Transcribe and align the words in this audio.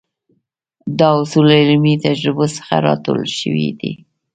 دا 0.99 1.09
اصول 1.21 1.45
له 1.49 1.55
عملي 1.67 1.95
تجربو 2.05 2.45
څخه 2.57 2.75
را 2.85 2.93
ټول 3.05 3.19
شوي 3.39 3.69
دي. 3.79 3.91